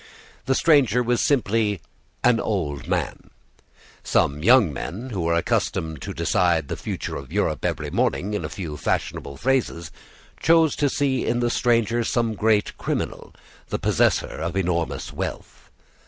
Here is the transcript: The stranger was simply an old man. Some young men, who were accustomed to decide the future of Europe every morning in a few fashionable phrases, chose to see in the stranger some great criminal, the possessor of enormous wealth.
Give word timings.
The 0.47 0.55
stranger 0.55 1.03
was 1.03 1.21
simply 1.21 1.79
an 2.23 2.39
old 2.39 2.87
man. 2.87 3.29
Some 4.03 4.41
young 4.43 4.73
men, 4.73 5.11
who 5.11 5.21
were 5.21 5.35
accustomed 5.35 6.01
to 6.01 6.11
decide 6.11 6.69
the 6.69 6.75
future 6.75 7.15
of 7.17 7.31
Europe 7.31 7.63
every 7.63 7.91
morning 7.91 8.33
in 8.33 8.43
a 8.43 8.49
few 8.49 8.77
fashionable 8.77 9.37
phrases, 9.37 9.91
chose 10.39 10.75
to 10.77 10.89
see 10.89 11.27
in 11.27 11.39
the 11.39 11.51
stranger 11.51 12.03
some 12.03 12.33
great 12.33 12.75
criminal, 12.79 13.35
the 13.69 13.77
possessor 13.77 14.39
of 14.39 14.55
enormous 14.57 15.13
wealth. 15.13 15.69